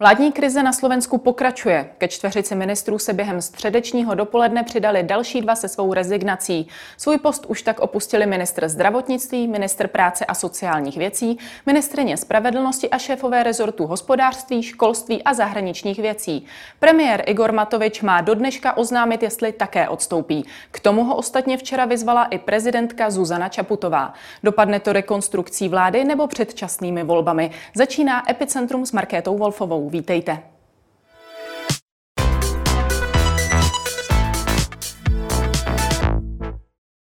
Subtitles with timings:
[0.00, 1.90] Vládní krize na Slovensku pokračuje.
[1.98, 6.68] Ke čtveřici ministrů se během středečního dopoledne přidali další dva se svou rezignací.
[6.96, 12.98] Svůj post už tak opustili ministr zdravotnictví, ministr práce a sociálních věcí, ministrině spravedlnosti a
[12.98, 16.46] šéfové rezortu hospodářství, školství a zahraničních věcí.
[16.78, 20.44] Premiér Igor Matovič má do dneška oznámit, jestli také odstoupí.
[20.70, 24.14] K tomu ho ostatně včera vyzvala i prezidentka Zuzana Čaputová.
[24.42, 27.50] Dopadne to rekonstrukcí vlády nebo předčasnými volbami.
[27.74, 29.87] Začíná Epicentrum s Markétou Wolfovou.
[29.88, 30.42] Vítejte.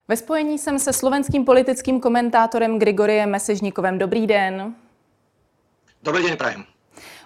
[0.07, 3.97] Ve spojení jsem se slovenským politickým komentátorem Grigoriem Mesežníkovem.
[3.97, 4.75] Dobrý den.
[6.03, 6.63] Dobrý den, prajem.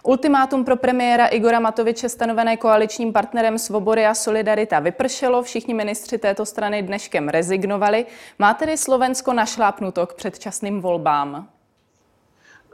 [0.03, 5.43] Ultimátum pro premiéra Igora Matoviče stanovené koaličním partnerem Svobory a Solidarita vypršelo.
[5.43, 8.05] Všichni ministři této strany dneškem rezignovali.
[8.39, 11.54] Má tedy Slovensko našlápnuto k předčasným volbám?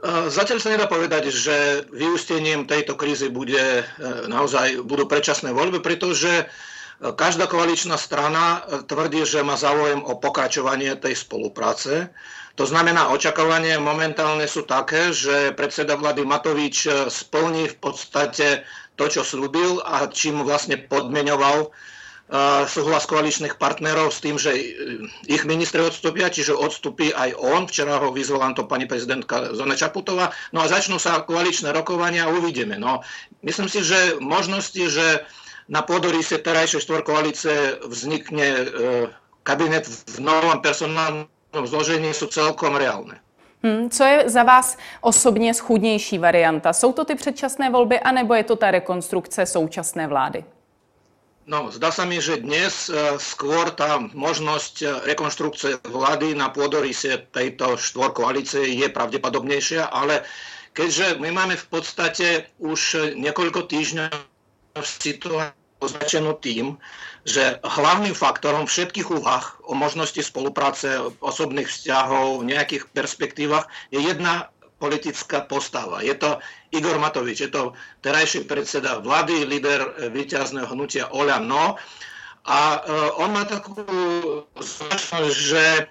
[0.02, 3.86] Zatiaľ sa nedá povedať, že vyústením tejto krízy bude,
[4.26, 6.50] naozaj budú predčasné voľby, pretože
[6.98, 12.10] každá koaličná strana tvrdí, že má záujem o pokračovanie tej spolupráce.
[12.58, 18.66] To znamená, očakávanie momentálne sú také, že predseda vlády Matovič splní v podstate
[18.98, 21.70] to, čo slúbil a čím vlastne podmenoval
[22.64, 24.56] súhlas koaličných partnerov s tým, že
[25.28, 27.68] ich ministri odstúpia, čiže odstúpi aj on.
[27.68, 30.32] Včera ho vyzvala to pani prezidentka Zona Čaputová.
[30.56, 32.80] No a začnú sa koaličné rokovania a uvidíme.
[32.80, 33.04] No,
[33.44, 35.28] myslím si, že možnosti, že
[35.68, 38.64] na podorise terajšej štvorkoalice vznikne e,
[39.44, 43.20] kabinet v novom personálnom zložení sú celkom reálne.
[43.62, 46.72] Hmm, co je za vás osobně schudnější varianta?
[46.72, 50.44] Jsou to ty předčasné volby, anebo je to ta rekonstrukce současné vlády?
[51.42, 57.26] No, zdá sa mi, že dnes e, skôr tá možnosť e, rekonštrukcie vlády na pôdorise
[57.34, 60.22] tejto štvorkoalície je pravdepodobnejšia, ale
[60.70, 64.14] keďže my máme v podstate už niekoľko týždňov
[64.86, 66.78] situáciu označenú tým,
[67.26, 74.46] že hlavným faktorom všetkých úvah o možnosti spolupráce, osobných vzťahov, nejakých perspektívach je jedna
[74.82, 76.02] politická postava.
[76.02, 76.42] Je to
[76.74, 81.78] Igor Matovič, je to terajší predseda vlády, líder víťazného hnutia Oľano.
[82.42, 82.78] A e,
[83.22, 83.78] on má takú
[84.58, 85.86] zvláštnosť, že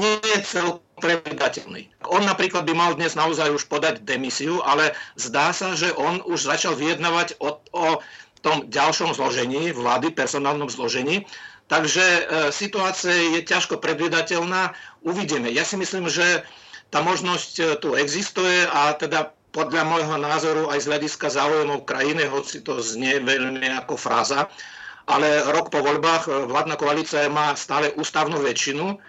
[0.00, 1.92] nie je celkom predvydateľný.
[2.08, 6.48] On napríklad by mal dnes naozaj už podať demisiu, ale zdá sa, že on už
[6.48, 8.00] začal vyjednávať o, o
[8.40, 11.28] tom ďalšom zložení vlády, personálnom zložení.
[11.68, 12.20] Takže e,
[12.54, 14.72] situácia je ťažko predvydateľná.
[15.04, 15.52] Uvidíme.
[15.52, 16.46] Ja si myslím, že
[16.90, 22.28] tá možnosť e, tu existuje a teda podľa môjho názoru aj z hľadiska záujmov krajiny,
[22.28, 24.52] hoci to znie veľmi ako fráza,
[25.08, 29.00] ale rok po voľbách e, vládna koalícia má stále ústavnú väčšinu.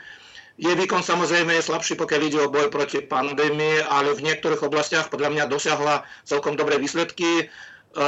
[0.57, 5.13] Je výkon samozrejme je slabší, pokiaľ ide o boj proti pandémii, ale v niektorých oblastiach
[5.13, 7.45] podľa mňa dosiahla celkom dobré výsledky.
[7.45, 8.05] E,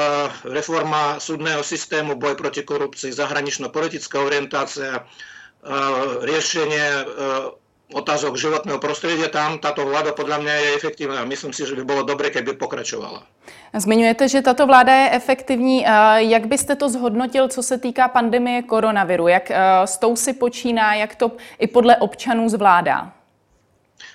[0.50, 5.06] reforma súdneho systému, boj proti korupcii, zahranično-politická orientácia,
[6.24, 6.88] riešenie
[7.90, 11.26] otázok životného prostredia, tam táto vláda podľa mňa je efektívna.
[11.26, 13.26] Myslím si, že by bolo dobre, keby pokračovala.
[13.74, 15.82] Zmiňujete, že tato vláda je efektivní.
[16.30, 19.28] Jak byste to zhodnotil, co se týká pandemie koronaviru?
[19.28, 19.52] Jak
[19.86, 23.14] s tou si počíná, jak to i podle občanů zvládá?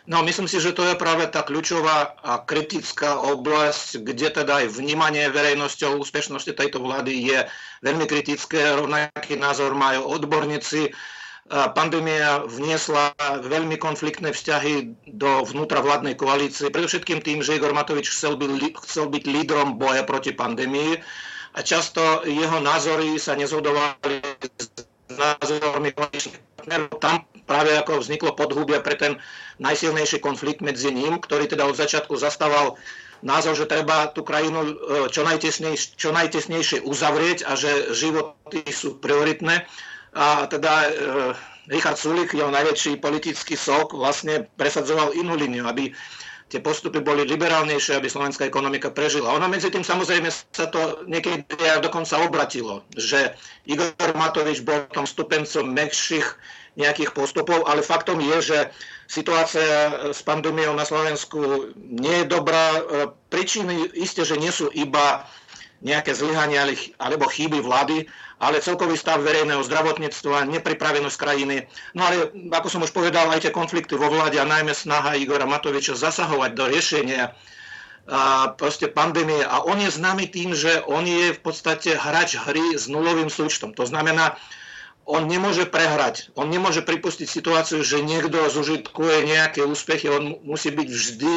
[0.07, 4.77] No, myslím si, že to je práve tá kľúčová a kritická oblasť, kde teda aj
[4.77, 7.39] vnímanie verejnosťou úspešnosti tejto vlády je
[7.81, 8.69] veľmi kritické.
[8.77, 10.93] Rovnaký názor majú odborníci
[11.51, 13.13] pandémia vniesla
[13.45, 19.13] veľmi konfliktné vzťahy do vnútra vládnej koalície, predovšetkým tým, že Igor Matovič chcel byť, chcel
[19.13, 21.05] byť lídrom boja proti pandémii
[21.55, 24.25] a často jeho názory sa nezhodovali
[24.57, 26.91] s názormi koaličných partnerov.
[26.99, 29.21] Tam práve ako vzniklo podhubie pre ten
[29.61, 32.81] najsilnejší konflikt medzi ním, ktorý teda od začiatku zastával
[33.21, 34.73] názor, že treba tú krajinu e,
[35.13, 39.69] čo, najtesnejšie, čo najtesnejšie uzavrieť a že životy sú prioritné
[40.15, 40.91] a teda e,
[41.69, 45.91] Richard Sulik, jeho najväčší politický sok, vlastne presadzoval inú líniu, aby
[46.53, 49.35] tie postupy boli liberálnejšie, aby slovenská ekonomika prežila.
[49.35, 53.35] Ono medzi tým samozrejme sa to niekedy aj dokonca obratilo, že
[53.67, 56.27] Igor Matovič bol tom stupencom mekších
[56.79, 58.59] nejakých postupov, ale faktom je, že
[59.07, 62.79] situácia s pandémiou na Slovensku nie je dobrá.
[62.79, 62.81] E,
[63.31, 65.27] príčiny isté, že nie sú iba
[65.85, 66.65] nejaké zlyhania
[66.97, 68.09] alebo chyby vlády,
[68.41, 71.69] ale celkový stav verejného zdravotníctva, nepripravenosť krajiny.
[71.93, 75.45] No ale, ako som už povedal, aj tie konflikty vo vláde a najmä snaha Igora
[75.45, 77.37] Matoviča zasahovať do riešenia
[78.05, 79.41] a proste pandémie.
[79.45, 83.73] A on je známy tým, že on je v podstate hráč hry s nulovým súčtom.
[83.81, 84.37] To znamená,
[85.05, 86.33] on nemôže prehrať.
[86.37, 90.09] On nemôže pripustiť situáciu, že niekto zužitkuje nejaké úspechy.
[90.09, 91.35] On musí byť vždy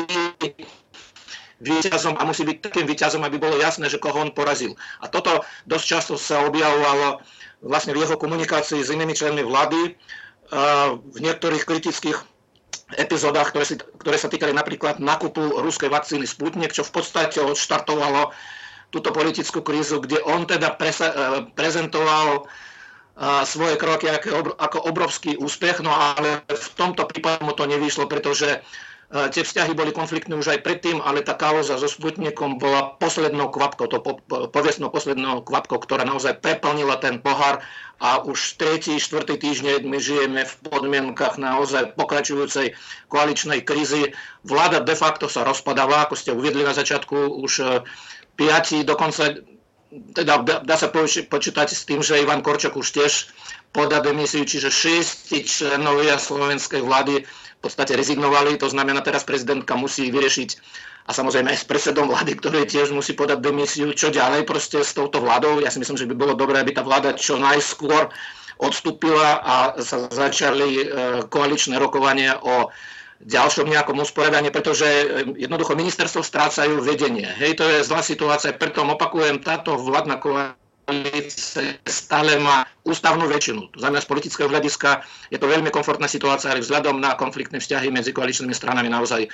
[1.62, 4.78] víťazom a musí byť takým víťazom, aby bolo jasné, že koho on porazil.
[5.02, 7.22] A toto dosť často sa objavovalo
[7.66, 9.98] vlastne v jeho komunikácii s inými členmi vlády
[10.94, 12.18] v niektorých kritických
[12.96, 18.32] epizódach, ktoré, si, ktoré sa týkali napríklad nakupu ruskej vakcíny Sputnik, čo v podstate odštartovalo
[18.88, 21.12] túto politickú krízu, kde on teda presa,
[21.52, 22.48] prezentoval
[23.44, 28.62] svoje kroky ako obrovský úspech, no ale v tomto prípade mu to nevyšlo, pretože
[29.08, 33.88] tie vzťahy boli konfliktné už aj predtým, ale tá kauza so Sputnikom bola poslednou kvapkou,
[33.88, 34.20] to po,
[34.52, 37.64] povestnou poslednou kvapkou, ktorá naozaj preplnila ten pohár
[38.04, 42.76] a už tretí, štvrtý týždeň my žijeme v podmienkach naozaj pokračujúcej
[43.08, 44.12] koaličnej krízy.
[44.44, 47.16] Vláda de facto sa rozpadáva, ako ste uviedli na začiatku,
[47.48, 47.66] už e,
[48.36, 49.40] piati, dokonca
[49.88, 53.32] teda dá sa počítať s tým, že Ivan Korčok už tiež
[53.72, 57.24] podá demisiu, čiže šiesti členovia slovenskej vlády
[57.58, 58.56] v podstate rezignovali.
[58.62, 60.50] To znamená, teraz prezidentka musí vyriešiť
[61.08, 64.92] a samozrejme aj s predsedom vlády, ktorý tiež musí podať demisiu, čo ďalej proste s
[64.92, 65.64] touto vládou.
[65.64, 68.12] Ja si myslím, že by bolo dobré, aby tá vláda čo najskôr
[68.60, 70.84] odstúpila a sa začali e,
[71.30, 72.74] koaličné rokovania o
[73.24, 75.06] ďalšom nejakom usporiadaní, pretože e,
[75.48, 77.30] jednoducho ministerstvo strácajú vedenie.
[77.38, 80.67] Hej, to je zlá situácia, preto opakujem, táto vládna koalícia
[81.88, 83.76] stále má ústavnú väčšinu.
[83.76, 87.92] To znamená, z politického hľadiska je to veľmi komfortná situácia, ale vzhľadom na konfliktné vzťahy
[87.92, 89.28] medzi koaličnými stranami naozaj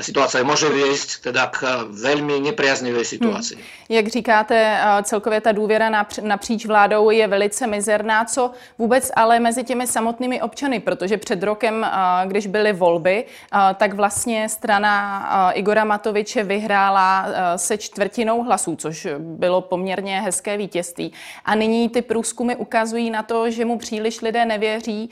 [0.00, 3.54] situace může vést teda k velmi nepriaznivé situaci.
[3.54, 3.64] Hmm.
[3.88, 8.24] Jak říkáte, eh, celkově ta důvěra napříč vládou je velice mizerná.
[8.24, 13.58] Co vůbec ale mezi těmi samotnými občany, protože před rokem, eh, když byly volby, eh,
[13.74, 21.12] tak vlastně strana Igora Matoviče vyhrála se čtvrtinou hlasů, což bylo poměrně hezké vítězství.
[21.44, 25.10] A nyní ty průzkumy ukazují na to, že mu příliš lidé nevěří,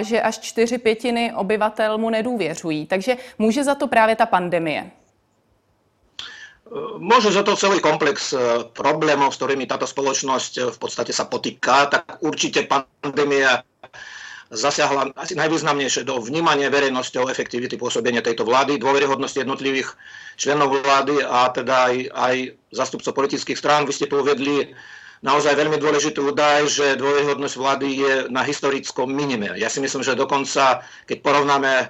[0.00, 2.86] že až čtyři pětiny obyvatel mu nedůvěřují.
[2.86, 4.92] Takže může za to právě práve tá pandémie?
[7.00, 11.24] Možno, že to celý komplex e, problémov, s ktorými táto spoločnosť e, v podstate sa
[11.24, 13.64] potýka, tak určite pandémia
[14.52, 19.96] zasiahla asi najvýznamnejšie do vnímania verejnosťou efektivity pôsobenia tejto vlády, dôveryhodnosti jednotlivých
[20.36, 22.36] členov vlády a teda aj, aj
[22.76, 23.88] zastupcov politických strán.
[23.88, 24.68] Vy ste povedli
[25.24, 29.56] naozaj veľmi dôležitý údaj, že dôveryhodnosť vlády je na historickom minime.
[29.56, 31.88] Ja si myslím, že dokonca, keď porovnáme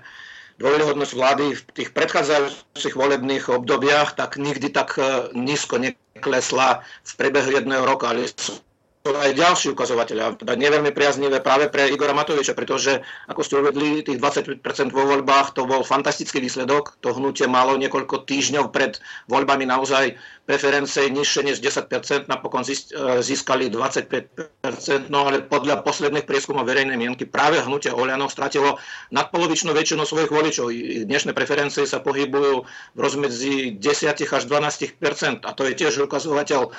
[0.59, 7.51] dôveryhodnosť vlády v tých predchádzajúcich volebných obdobiach tak nikdy tak e, nízko neklesla v priebehu
[7.51, 8.11] jedného roka.
[8.15, 8.59] Ale sú
[9.05, 14.17] aj ďalší ukazovateľ, teda neveľmi priaznivé práve pre Igora Matoviča, pretože, ako ste uvedli, tých
[14.17, 14.65] 25%
[14.97, 16.97] vo voľbách, to bol fantastický výsledok.
[17.05, 18.97] To hnutie malo niekoľko týždňov pred
[19.29, 20.17] voľbami naozaj
[20.49, 22.73] preferencie nižšie než 10%, napokon e,
[23.21, 28.81] získali 25%, no ale podľa posledných prieskumov verejnej mienky práve hnutie Oľanov stratilo
[29.13, 30.73] nadpolovičnú väčšinu svojich voličov.
[31.05, 32.65] Dnešné preferencie sa pohybujú
[32.97, 36.73] v rozmedzi 10 až 12%, a to je tiež ukazovateľ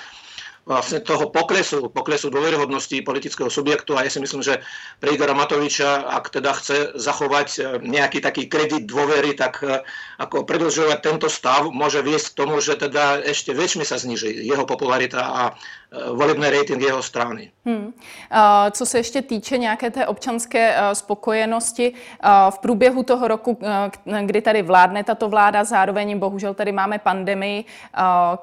[0.65, 3.93] vlastne toho poklesu, poklesu dôveryhodnosti politického subjektu.
[3.93, 4.65] A ja si myslím, že
[4.97, 9.85] pre Igora Matoviča, ak teda chce zachovať e, nejaký taký kredit dôvery, tak e,
[10.17, 14.65] ako predlžovať tento stav môže viesť k tomu, že teda ešte väčšmi sa zniží jeho
[14.65, 15.43] popularita a
[15.95, 17.51] e, volebný rating jeho strany.
[17.65, 17.93] Hmm.
[18.71, 21.93] Co se ještě týče nějaké té občanské spokojenosti,
[22.49, 23.59] v průběhu toho roku,
[24.25, 27.65] kdy tady vládne tato vláda, zároveň bohužel tady máme pandemii,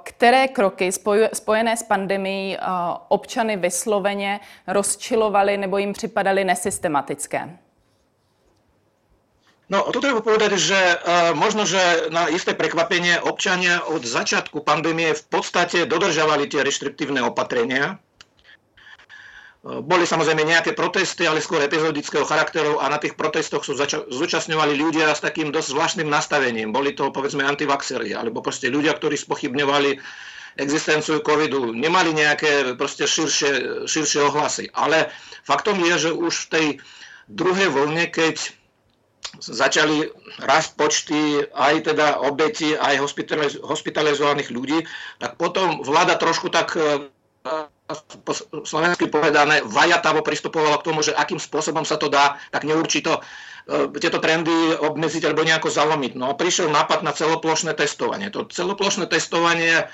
[0.03, 0.93] které kroky
[1.33, 2.61] spojené s pandemií eh,
[3.09, 7.59] občany vysloveně rozčilovali nebo jim připadaly nesystematické?
[9.73, 15.17] No, tu treba povedať, že uh, možno, že na isté prekvapenie občania od začiatku pandémie
[15.17, 17.97] v podstate dodržavali tie reštriktívne opatrenia.
[19.65, 23.73] Uh, boli samozrejme nejaké protesty, ale skôr epizodického charakteru a na tých protestoch sú
[24.13, 26.69] zúčastňovali ľudia s takým dosť zvláštnym nastavením.
[26.69, 29.97] Boli to povedzme antivaxery, alebo proste ľudia, ktorí spochybňovali
[30.61, 34.69] existenciu covidu, nemali nejaké proste širšie, širšie ohlasy.
[34.77, 35.09] Ale
[35.49, 36.67] faktom je, že už v tej
[37.33, 38.61] druhej vlne, keď
[39.41, 40.13] začali
[40.45, 43.01] rast počty aj teda obeti, aj
[43.65, 44.85] hospitalizovaných ľudí,
[45.17, 47.09] tak potom vláda trošku tak e,
[48.25, 48.33] po
[48.65, 53.21] slovensky povedané vajatavo pristupovala k tomu, že akým spôsobom sa to dá, tak neurčito e,
[53.97, 56.13] tieto trendy obmedziť alebo nejako zalomiť.
[56.17, 58.29] No prišiel nápad na celoplošné testovanie.
[58.33, 59.89] To celoplošné testovanie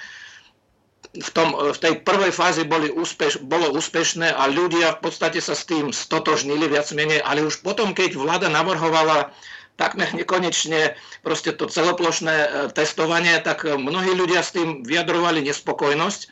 [1.17, 5.57] v, tom, v tej prvej fáze boli úspeš, bolo úspešné a ľudia v podstate sa
[5.57, 9.33] s tým stotožnili viac menej, ale už potom, keď vláda navrhovala
[9.79, 16.21] takmer nekonečne proste to celoplošné e, testovanie, tak mnohí ľudia s tým vyjadrovali nespokojnosť.
[16.21, 16.29] E,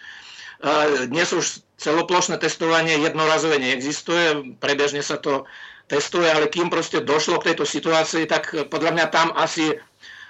[1.09, 5.47] dnes už celoplošné testovanie jednorazové neexistuje, prebežne sa to
[5.87, 9.79] testuje, ale kým proste došlo k tejto situácii, tak podľa mňa tam asi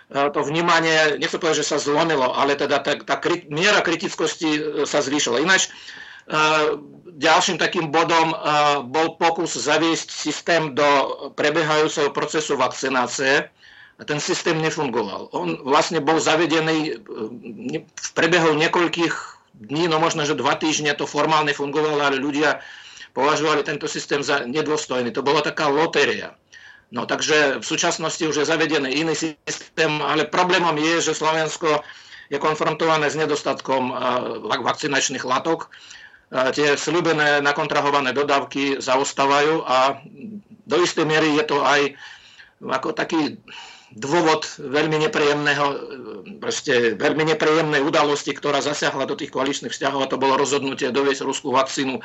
[0.07, 5.03] to vnímanie, nechcem povedať, že sa zlomilo, ale teda tá, tá kri, miera kritickosti sa
[5.03, 5.43] zvýšila.
[5.43, 5.75] Ináč,
[7.17, 8.35] ďalším takým bodom
[8.91, 10.87] bol pokus zaviesť systém do
[11.35, 13.51] prebiehajúceho procesu vakcinácie
[13.97, 15.33] a ten systém nefungoval.
[15.33, 17.01] On vlastne bol zavedený
[17.83, 19.15] v prebehu niekoľkých
[19.57, 22.61] dní, no možno, že dva týždne to formálne fungovalo, ale ľudia
[23.17, 25.09] považovali tento systém za nedôstojný.
[25.17, 26.37] To bola taká lotéria.
[26.95, 31.83] No takže v súčasnosti už je zavedený iný systém, ale problémom je, že Slovensko
[32.31, 33.91] je konfrontované s nedostatkom
[34.63, 35.71] vakcinačných látok.
[36.31, 39.99] Tie slúbené nakontrahované dodávky zaostávajú a
[40.67, 41.95] do istej miery je to aj
[42.67, 43.39] ako taký
[43.95, 45.67] dôvod veľmi nepríjemného,
[46.43, 51.23] proste veľmi nepríjemnej udalosti, ktorá zasiahla do tých koaličných vzťahov a to bolo rozhodnutie doviesť
[51.23, 52.03] ruskú vakcínu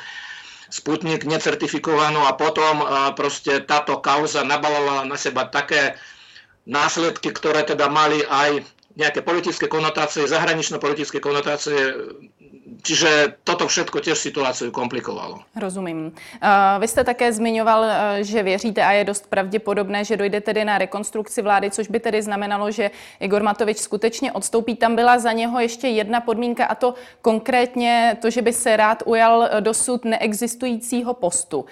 [0.72, 2.80] Sputnik necertifikovanú a potom
[3.12, 6.00] proste táto kauza nabalala na seba také
[6.64, 8.64] následky, ktoré teda mali aj
[8.96, 11.76] nejaké politické konotácie, zahranično-politické konotácie,
[12.82, 15.44] Čiže toto všetko tiež situáciu komplikovalo.
[15.56, 16.12] Rozumím.
[16.78, 17.84] Vy jste také zmiňoval,
[18.24, 22.22] že věříte a je dost pravděpodobné, že dojde tedy na rekonstrukci vlády, což by tedy
[22.22, 24.76] znamenalo, že Igor Matovič skutečně odstoupí.
[24.76, 29.02] Tam byla za něho ještě jedna podmínka a to konkrétně to, že by se rád
[29.06, 31.64] ujal dosud neexistujícího postu.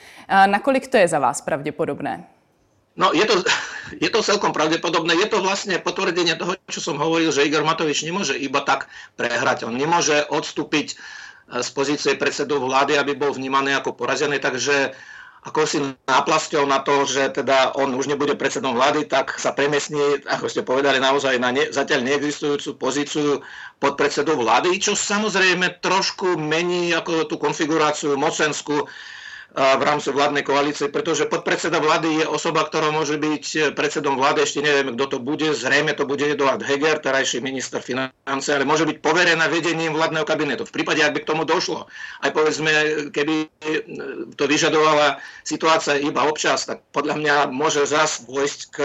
[0.46, 2.24] Nakolik to je za vás pravděpodobné?
[3.00, 3.40] No, je to,
[3.96, 5.16] je to celkom pravdepodobné.
[5.16, 9.64] Je to vlastne potvrdenie toho, čo som hovoril, že Igor Matovič nemôže iba tak prehrať.
[9.64, 14.36] On nemôže odstúpiť eh, z pozície predsedu vlády, aby bol vnímaný ako porazený.
[14.36, 14.92] Takže
[15.40, 20.20] ako si náplasťou na to, že teda on už nebude predsedom vlády, tak sa premiesní,
[20.28, 23.40] ako ste povedali, naozaj na ne, zatiaľ neexistujúcu pozíciu
[23.80, 28.84] pod predsedou vlády, čo samozrejme trošku mení ako tú konfiguráciu mocenskú
[29.50, 34.62] v rámci vládnej koalície, pretože podpredseda vlády je osoba, ktorá môže byť predsedom vlády, ešte
[34.62, 39.02] neviem, kto to bude, zrejme to bude Eduard Heger, terajší minister financie, ale môže byť
[39.02, 40.62] poverená vedením vládneho kabinetu.
[40.62, 41.90] V prípade, ak by k tomu došlo,
[42.22, 42.72] aj povedzme,
[43.10, 43.50] keby
[44.38, 48.78] to vyžadovala situácia iba občas, tak podľa mňa môže zás vojsť k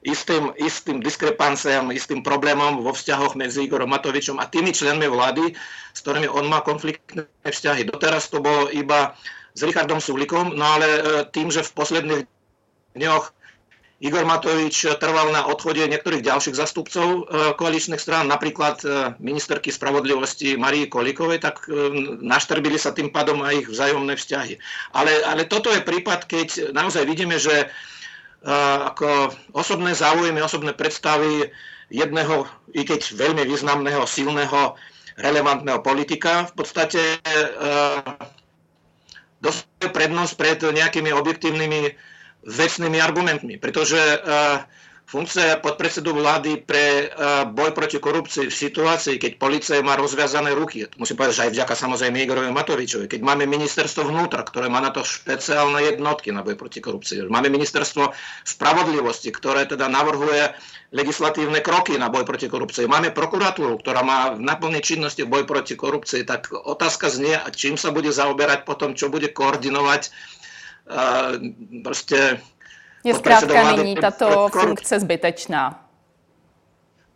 [0.00, 5.52] istým, istým diskrepanciám, istým problémom vo vzťahoch medzi Igorom Matovičom a tými členmi vlády,
[5.92, 7.84] s ktorými on má konfliktné vzťahy.
[7.84, 9.12] Doteraz to bolo iba
[9.54, 12.22] s Richardom Sulikom, no ale e, tým, že v posledných
[12.94, 13.24] dňoch
[14.00, 17.20] Igor Matovič trval na odchode niektorých ďalších zastupcov e,
[17.58, 18.86] koaličných strán, napríklad e,
[19.20, 21.68] ministerky spravodlivosti Marii Kolikovej, tak
[22.24, 24.54] naštrbili sa tým pádom aj ich vzájomné vzťahy.
[24.96, 27.68] Ale, ale toto je prípad, keď naozaj vidíme, že
[28.40, 31.52] ako osobné záujmy, osobné predstavy
[31.92, 34.80] jedného, i keď veľmi významného, silného,
[35.20, 37.20] relevantného politika v podstate
[39.40, 41.80] dostajú prednosť pred nejakými objektívnymi
[42.40, 44.64] vecnými argumentmi, pretože uh,
[45.10, 50.86] funkcia podpredsedu vlády pre uh, boj proti korupcii v situácii, keď policia má rozviazané ruky,
[51.02, 54.94] musím povedať, že aj vďaka samozrejme Igorovi Matovičovi, keď máme ministerstvo vnútra, ktoré má na
[54.94, 58.14] to špeciálne jednotky na boj proti korupcii, máme ministerstvo
[58.46, 60.54] spravodlivosti, ktoré teda navrhuje
[60.94, 65.74] legislatívne kroky na boj proti korupcii, máme prokuratúru, ktorá má v naplnej činnosti boj proti
[65.74, 71.34] korupcii, tak otázka znie, čím sa bude zaoberať potom, čo bude koordinovať uh,
[71.82, 72.38] proste
[73.04, 75.86] je zkrátka nyní tato funkce zbytečná.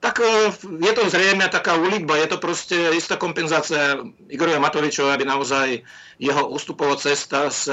[0.00, 0.52] Tak e,
[0.86, 3.96] je to zrejme taká ulíkba, je to proste istá kompenzácia
[4.28, 5.80] Igorovi Matovičovi, aby naozaj
[6.18, 7.72] jeho ústupová cesta z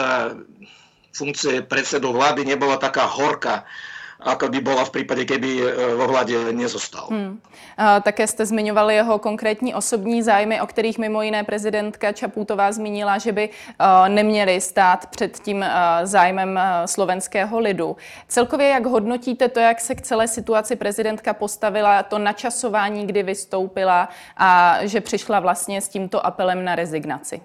[1.12, 3.64] funkcie predsedu vlády nebola taká horká
[4.22, 7.08] ako by bola v prípade, keby e, vo vládě nezostal.
[7.10, 7.42] Hmm.
[7.78, 13.18] A také jste zmiňovali jeho konkrétní osobní zájmy, o kterých mimo jiné prezidentka Čaputová zmínila,
[13.18, 15.66] že by uh, neměli stát před tím uh,
[16.04, 17.98] zájmem slovenského lidu.
[18.28, 24.10] Celkově jak hodnotíte to, jak se k celé situaci prezidentka postavila, to načasování, kdy vystoupila
[24.38, 27.42] a že přišla vlastně s tímto apelem na rezignaci?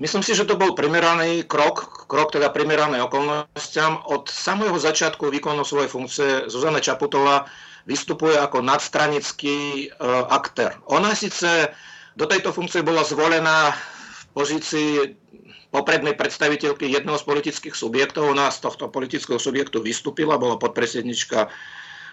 [0.00, 4.00] Myslím si, že to bol primeraný krok, krok teda primeraný okolnostiam.
[4.08, 7.44] Od samého začiatku výkonu svojej funkcie Zuzana Čaputová
[7.84, 10.80] vystupuje ako nadstranický uh, aktér.
[10.88, 11.68] Ona síce
[12.16, 14.90] do tejto funkcie bola zvolená v pozícii
[15.72, 18.32] poprednej predstaviteľky jedného z politických subjektov.
[18.32, 21.52] Ona z tohto politického subjektu vystúpila, bola podpredsednička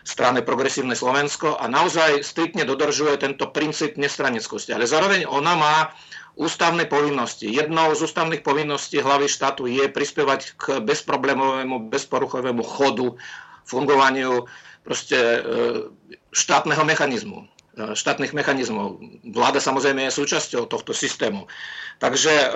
[0.07, 4.71] strany Progresívne Slovensko a naozaj striktne dodržuje tento princíp nestraneckosti.
[4.71, 5.75] Ale zároveň ona má
[6.39, 7.51] ústavné povinnosti.
[7.51, 13.19] Jednou z ústavných povinností hlavy štátu je prispievať k bezproblémovému, bezporuchovému chodu,
[13.67, 14.47] fungovaniu
[14.87, 15.39] proste e,
[16.31, 19.03] štátneho mechanizmu e, štátnych mechanizmov.
[19.27, 21.45] Vláda samozrejme je súčasťou tohto systému.
[21.99, 22.47] Takže e,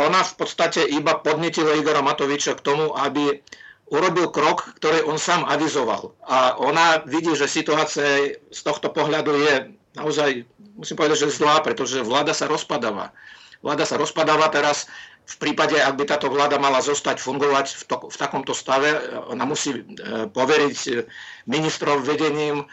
[0.00, 3.44] ona v podstate iba podnetila Igora Matoviča k tomu, aby
[3.92, 6.16] urobil krok, ktorý on sám avizoval.
[6.26, 9.54] A ona vidí, že situácia z tohto pohľadu je
[9.96, 10.44] naozaj,
[10.76, 13.16] musím povedať, že zlá, pretože vláda sa rozpadáva.
[13.64, 14.86] Vláda sa rozpadáva teraz
[15.26, 18.94] v prípade, ak by táto vláda mala zostať fungovať v, to, v takomto stave,
[19.26, 19.82] ona musí e,
[20.30, 20.90] poveriť e,
[21.50, 22.66] ministrov vedením e,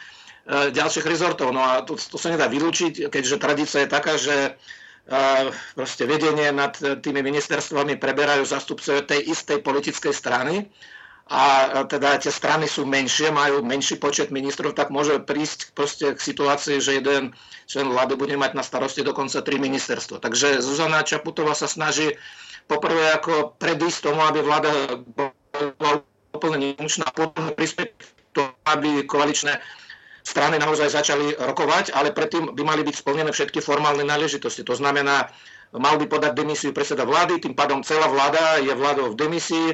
[0.69, 1.49] ďalších rezortov.
[1.49, 4.59] No a to, to sa nedá vylúčiť, keďže tradícia je taká, že
[5.75, 10.71] proste vedenie nad tými ministerstvami preberajú zastupcovia tej istej politickej strany
[11.31, 16.19] a teda tie strany sú menšie, majú menší počet ministrov, tak môže prísť proste k
[16.19, 17.31] situácii, že jeden
[17.63, 20.19] člen vlády bude mať na starosti dokonca tri ministerstva.
[20.19, 22.19] Takže Zuzana Čaputová sa snaží
[22.67, 24.99] poprvé ako predísť tomu, aby vláda
[25.79, 26.03] bola
[26.35, 27.95] úplne nefunkčná, potom prispieť
[28.35, 29.63] to, aby koaličné
[30.27, 34.63] strany naozaj začali rokovať, ale predtým by mali byť splnené všetky formálne náležitosti.
[34.67, 35.31] To znamená,
[35.71, 39.67] mal by podať demisiu predseda vlády, tým pádom celá vláda je vládou v demisii,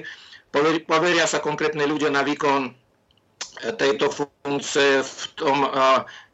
[0.85, 2.71] poveria sa konkrétne ľudia na výkon e,
[3.75, 5.67] tejto funkcie v tom,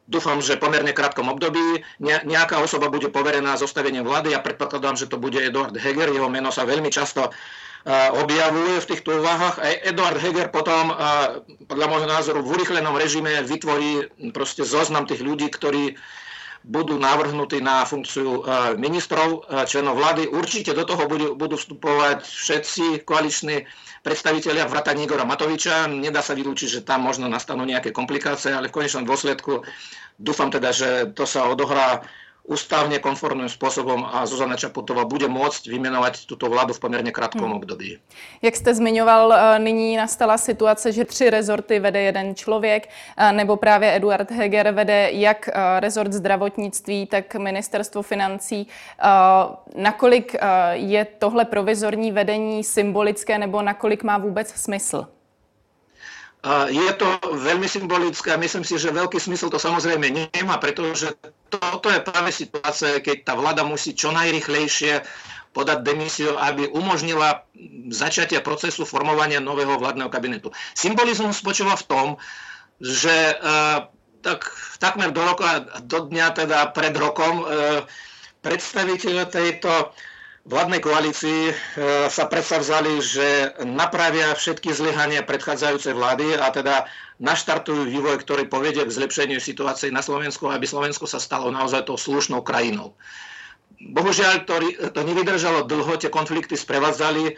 [0.08, 1.82] dúfam, že pomerne krátkom období.
[2.02, 4.34] Nejaká osoba bude poverená zostavením vlády.
[4.38, 6.14] Ja predpokladám, že to bude Eduard Heger.
[6.14, 7.34] Jeho meno sa veľmi často
[8.18, 9.62] objavuje v týchto úvahách.
[9.62, 10.94] A Eduard Heger potom,
[11.70, 15.98] podľa môjho názoru, v urychlenom režime vytvorí proste zoznam tých ľudí, ktorí
[16.66, 18.42] budú navrhnutí na funkciu
[18.82, 20.34] ministrov, členov vlády.
[20.34, 23.70] Určite do toho budú, budú vstupovať všetci koaliční
[24.02, 25.86] predstavitelia vrátane Igora Matoviča.
[25.86, 29.62] Nedá sa vylúčiť, že tam možno nastanú nejaké komplikácie, ale v konečnom dôsledku
[30.18, 32.02] dúfam teda, že to sa odohrá
[32.46, 37.58] ústavne konformným spôsobom a Zuzana Čaputová bude môcť vymenovať túto vládu v pomerne krátkom hmm.
[37.58, 37.98] období.
[38.42, 43.58] Jak jste zmiňoval, eh, nyní nastala situace, že tři rezorty vede jeden člověk, eh, nebo
[43.58, 48.68] právě Eduard Heger vede jak eh, rezort zdravotnictví, tak ministerstvo financí.
[49.76, 50.36] Nakolik
[50.74, 55.08] je tohle provizorní vedení symbolické, nebo nakolik má vůbec smysl?
[56.70, 61.10] Je to veľmi symbolické a myslím si, že veľký smysl to samozrejme nemá, pretože
[61.58, 65.04] toto je práve situácia, keď tá vláda musí čo najrychlejšie
[65.56, 67.48] podať demisiu, aby umožnila
[67.88, 70.52] začatie procesu formovania nového vládneho kabinetu.
[70.76, 72.08] Symbolizmus spočíva v tom,
[72.84, 73.88] že uh,
[74.20, 74.44] tak
[74.84, 77.88] takmer do roka, do dňa teda pred rokom uh,
[78.44, 79.96] predstaviteľe tejto
[80.46, 81.54] vládnej koalícii e,
[82.06, 86.86] sa predstavzali, že napravia všetky zlyhania predchádzajúcej vlády a teda
[87.18, 91.98] naštartujú vývoj, ktorý povedie k zlepšeniu situácie na Slovensku, aby Slovensko sa stalo naozaj tou
[91.98, 92.94] slušnou krajinou.
[93.82, 94.62] Bohužiaľ, to,
[94.94, 97.36] to nevydržalo dlho, tie konflikty sprevádzali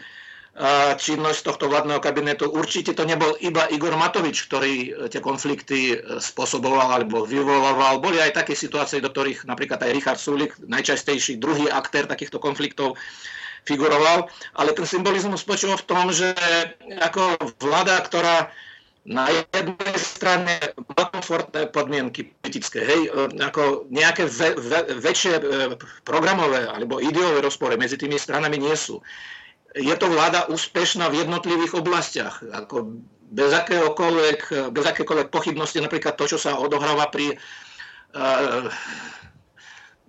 [0.98, 2.50] činnosť tohto vládneho kabinetu.
[2.50, 8.02] Určite to nebol iba Igor Matovič, ktorý e, tie konflikty e, spôsoboval alebo vyvolával.
[8.02, 12.98] Boli aj také situácie, do ktorých napríklad aj Richard Sulik, najčastejší druhý aktér takýchto konfliktov,
[13.62, 14.26] figuroval.
[14.58, 16.34] Ale ten symbolizmus spočíval v tom, že
[17.06, 18.50] ako vláda, ktorá
[19.06, 20.58] na jednej strane
[20.98, 25.38] má komfortné podmienky politické, hej, e, ako nejaké ve, ve, väčšie
[26.02, 28.98] programové alebo ideové rozpory medzi tými stranami nie sú
[29.78, 32.42] je to vláda úspešná v jednotlivých oblastiach.
[32.42, 32.98] Ako
[33.30, 38.66] bez, akéhokoľvek, bez akékoľvek pochybnosti, napríklad to, čo sa odohráva pri uh,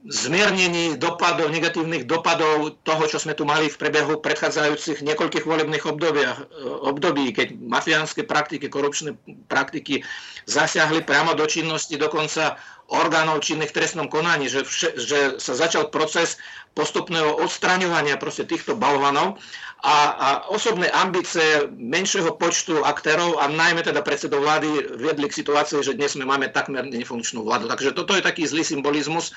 [0.07, 6.47] zmiernení dopadov, negatívnych dopadov toho, čo sme tu mali v prebehu predchádzajúcich niekoľkých volebných obdobiach,
[6.87, 9.19] období, keď mafiánske praktiky, korupčné
[9.51, 9.99] praktiky
[10.47, 12.55] zasiahli priamo do činnosti dokonca
[12.89, 16.41] orgánov činných v trestnom konaní, že, vše, že sa začal proces
[16.73, 19.37] postupného odstraňovania proste týchto balvanov
[19.85, 25.85] a, a osobné ambície menšieho počtu aktérov a najmä teda predsedov vlády viedli k situácii,
[25.85, 27.69] že dnes sme máme takmer nefunkčnú vládu.
[27.69, 29.31] Takže toto je taký zlý symbolizmus.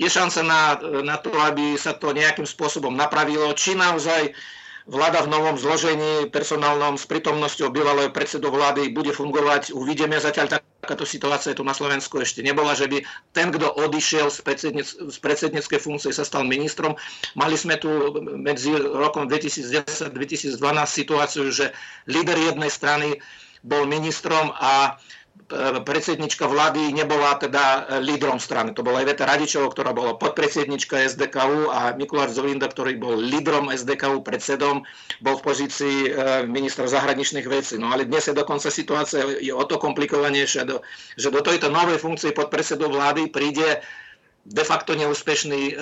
[0.00, 0.62] Je šanca na,
[1.04, 4.32] na to, aby sa to nejakým spôsobom napravilo, či naozaj
[4.86, 9.70] vláda v novom zložení personálnom s prítomnosťou bývalého predsedu vlády bude fungovať.
[9.70, 12.98] Uvidíme zatiaľ takáto situácia tu na Slovensku ešte nebola, že by
[13.30, 16.98] ten, kto odišiel z, predsednec, z predsedníckej funkcie, sa stal ministrom.
[17.38, 17.90] Mali sme tu
[18.34, 20.58] medzi rokom 2010-2012
[20.90, 21.70] situáciu, že
[22.10, 23.08] líder jednej strany
[23.62, 24.98] bol ministrom a
[25.84, 28.72] predsednička vlády nebola teda lídrom strany.
[28.72, 34.24] To bola Iveta Radičová, ktorá bola podpredsednička SDKU a Mikuláš Zolinda, ktorý bol lídrom SDKU,
[34.24, 34.84] predsedom,
[35.20, 36.10] bol v pozícii e,
[36.48, 37.76] ministra zahraničných vecí.
[37.76, 40.64] No ale dnes je dokonca situácia je o to komplikovanejšia,
[41.20, 43.84] že do tejto novej funkcie podpredsedu vlády príde
[44.42, 45.74] de facto neúspešný, e,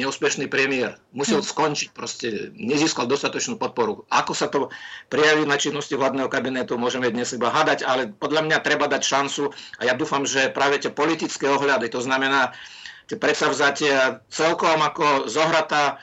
[0.00, 0.96] neúspešný premiér.
[1.12, 1.48] Musel hm.
[1.52, 4.08] skončiť, proste nezískal dostatočnú podporu.
[4.08, 4.72] Ako sa to
[5.12, 9.52] prejaví na činnosti vládneho kabinetu, môžeme dnes iba hádať, ale podľa mňa treba dať šancu
[9.52, 12.56] a ja dúfam, že práve tie politické ohľady, to znamená
[13.04, 16.00] tie predsavzatia celkom ako zohratá,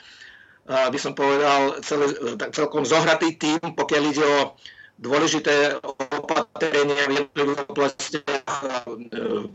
[0.64, 2.08] by som povedal, celé,
[2.56, 4.56] celkom zohratý tým, pokiaľ ide o
[4.98, 8.54] dôležité opatrenia v jednotlivých oblastiach,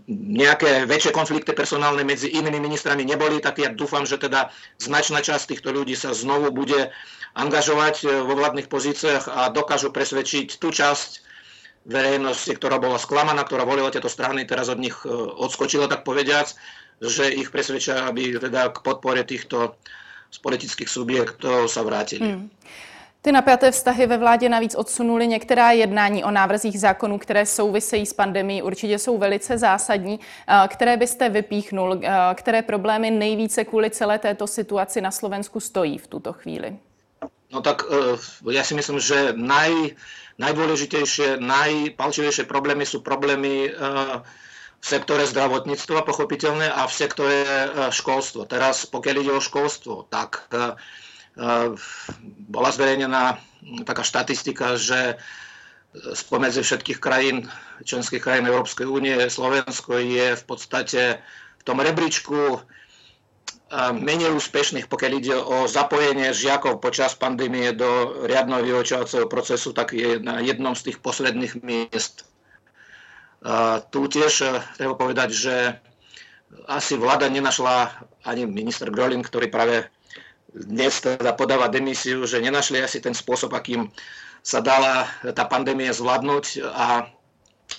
[0.10, 5.56] nejaké väčšie konflikty personálne medzi inými ministrami neboli, tak ja dúfam, že teda značná časť
[5.56, 6.92] týchto ľudí sa znovu bude
[7.40, 11.24] angažovať vo vládnych pozíciách a dokážu presvedčiť tú časť
[11.88, 16.52] verejnosti, ktorá bola sklamaná, ktorá volila tieto strany, teraz od nich odskočila, tak povediac,
[17.00, 19.80] že ich presvedčia, aby teda k podpore týchto
[20.30, 22.38] z politických subjektov sa vrátili.
[22.38, 22.54] Hmm.
[23.22, 28.14] Ty napjaté vztahy ve vládě navíc odsunuly některá jednání o návrzích zákonů, které souvisejí s
[28.14, 28.62] pandemí.
[28.62, 30.20] Určitě jsou velice zásadní.
[30.68, 32.02] Které byste vypíchnul?
[32.34, 36.78] Které problémy nejvíce kvůli celé této situaci na Slovensku stojí v tuto chvíli?
[37.52, 38.14] No tak e,
[38.54, 39.98] ja si myslím, že naj,
[40.38, 43.74] najdôležitejšie, najpalčivejšie problémy sú problémy
[44.80, 47.38] v sektore zdravotníctva, pochopiteľne, a v sektore
[47.90, 48.46] školstva.
[48.46, 50.46] Teraz, pokiaľ ide o školstvo, tak
[52.50, 53.38] bola zverejnená
[53.86, 55.20] taká štatistika, že
[55.94, 57.50] spomedzi všetkých krajín,
[57.82, 61.02] členských krajín Európskej únie, Slovensko je v podstate
[61.60, 62.62] v tom rebríčku
[63.94, 70.18] menej úspešných, pokiaľ ide o zapojenie žiakov počas pandémie do riadneho vyučovacieho procesu, tak je
[70.18, 72.26] na jednom z tých posledných miest.
[73.94, 75.56] Tu tiež e, treba povedať, že
[76.68, 79.88] asi vláda nenašla ani minister Grolin, ktorý práve
[80.54, 83.94] dnes teda podáva demisiu, že nenašli asi ten spôsob, akým
[84.42, 87.12] sa dala tá pandémia zvládnuť a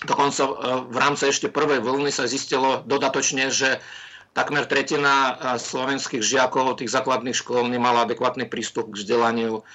[0.07, 0.53] dokonca e,
[0.87, 3.81] v rámci ešte prvej vlny sa zistilo dodatočne, že
[4.31, 9.65] takmer tretina e, slovenských žiakov tých základných škôl nemala adekvátny prístup k vzdelaniu.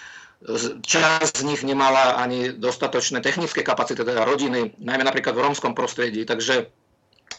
[0.84, 6.28] Časť z nich nemala ani dostatočné technické kapacity, teda rodiny, najmä napríklad v rómskom prostredí.
[6.28, 6.70] Takže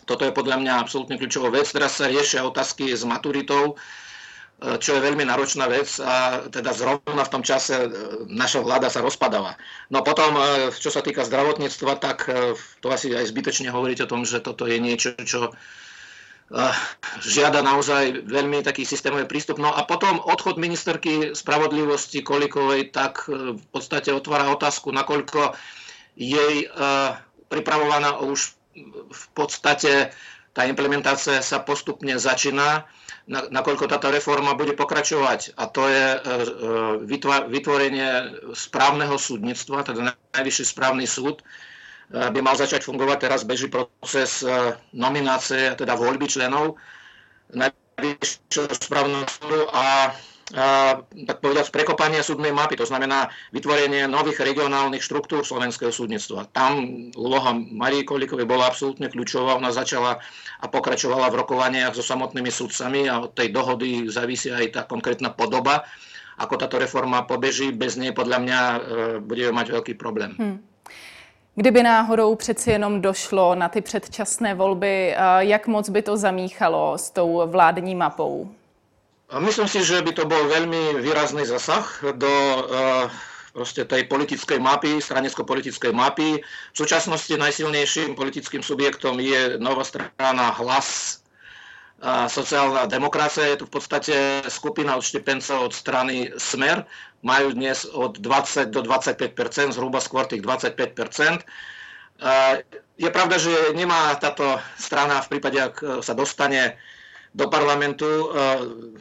[0.10, 1.70] toto je podľa mňa absolútne kľúčová vec.
[1.70, 3.78] Teraz sa riešia otázky s maturitou
[4.58, 7.88] čo je veľmi náročná vec a teda zrovna v tom čase e,
[8.26, 9.54] naša vláda sa rozpadáva.
[9.94, 12.26] No potom, e, čo sa týka zdravotníctva, tak
[12.82, 15.54] to asi aj zbytočne hovoriť o tom, že toto je niečo, čo
[17.28, 19.60] žiada naozaj veľmi taký systémový prístup.
[19.60, 25.60] No a potom odchod ministerky spravodlivosti Kolikovej tak v podstate otvára otázku, nakoľko
[26.16, 26.72] jej
[27.52, 28.56] pripravovaná už
[29.12, 30.16] v podstate
[30.58, 32.90] tá implementácia sa postupne začína
[33.30, 35.54] nakoľko táto reforma bude pokračovať.
[35.60, 36.20] A to je e,
[37.06, 38.10] e, vytvorenie
[38.56, 41.46] správneho súdnictva, teda Najvyšší správny súd, e,
[42.32, 43.28] by mal začať fungovať.
[43.28, 44.42] Teraz beží proces
[44.96, 46.80] nominácie, teda voľby členov
[47.52, 50.16] Najvyššieho správneho súdu a
[51.28, 56.48] tak povedať, prekopanie súdnej mapy, to znamená vytvorenie nových regionálnych štruktúr slovenského súdnictva.
[56.56, 56.80] Tam
[57.20, 59.60] úloha Marie Kolikovej bola absolútne kľúčová.
[59.60, 60.24] Ona začala
[60.64, 65.36] a pokračovala v rokovaniach so samotnými súdcami a od tej dohody závisí aj tá konkrétna
[65.36, 65.84] podoba.
[66.40, 68.80] Ako táto reforma pobeží, bez nej podľa mňa e,
[69.20, 70.38] budeme mať veľký problém.
[70.38, 70.64] Hmm.
[71.58, 77.10] Kdyby náhodou přeci jenom došlo na ty předčasné volby, jak moc by to zamíchalo s
[77.10, 78.50] tou vládní mapou?
[79.28, 81.84] Myslím si, že by to bol veľmi výrazný zasah
[82.16, 83.12] do eh,
[83.52, 86.40] proste tej politickej mapy, stranecko-politickej mapy.
[86.40, 91.20] V súčasnosti najsilnejším politickým subjektom je nová strana Hlas,
[92.30, 93.50] sociálna demokracia.
[93.50, 94.16] Je tu v podstate
[94.54, 96.86] skupina odštepencov od strany Smer.
[97.26, 101.42] Majú dnes od 20 do 25% zhruba skôr tých 25%
[102.98, 106.78] Je pravda, že nemá táto strana v prípade, ak sa dostane
[107.36, 108.28] do parlamentu e,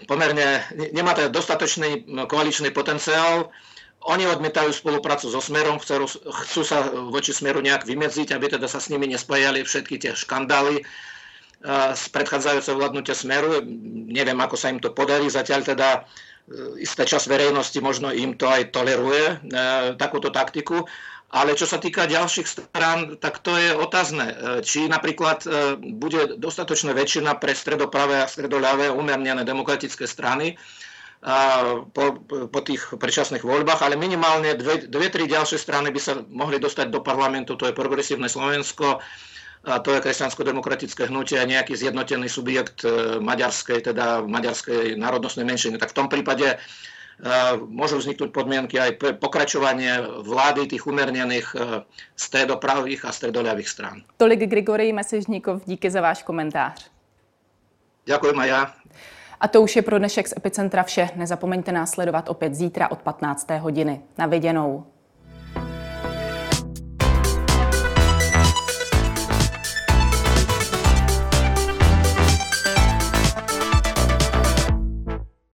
[0.06, 3.50] pomerne nemá dostatočný koaličný potenciál.
[4.06, 6.06] Oni odmietajú spoluprácu so Smerom, chcú,
[6.46, 10.78] chcú sa voči Smeru nejak vymedziť, aby teda sa s nimi nespájali všetky tie škandály
[10.78, 10.84] e,
[11.94, 13.62] z predchádzajúceho vládnutia Smeru.
[14.10, 15.26] Neviem, ako sa im to podarí.
[15.26, 16.00] Zatiaľ teda e,
[16.82, 19.42] istá čas verejnosti možno im to aj toleruje,
[19.98, 20.86] takúto taktiku.
[21.26, 24.30] Ale čo sa týka ďalších strán, tak to je otázne.
[24.30, 30.56] E, či napríklad e, bude dostatočná väčšina pre stredopravé a stredoľavé umernené demokratické strany e,
[31.90, 36.62] po, po tých predčasných voľbách, ale minimálne dve, dve, tri ďalšie strany by sa mohli
[36.62, 37.58] dostať do parlamentu.
[37.58, 39.02] To je Progresívne Slovensko,
[39.66, 42.86] to je kresťansko-demokratické hnutie a nejaký zjednotený subjekt
[43.18, 45.74] maďarskej, teda maďarskej národnostnej menšiny.
[45.82, 46.54] Tak v tom prípade
[47.72, 51.48] môžu vzniknúť podmienky aj pre pokračovanie vlády tých umernených
[52.12, 54.04] stredopravých a stredoľavých strán.
[54.20, 56.92] Tolik Grigory Mesežníkov, díky za váš komentář.
[58.06, 58.62] Ďakujem aj ja.
[59.40, 61.08] A to už je pro dnešek z Epicentra vše.
[61.16, 63.50] Nezapomeňte následovat opět zítra od 15.
[63.50, 64.00] hodiny.
[64.18, 64.86] Na viděnou.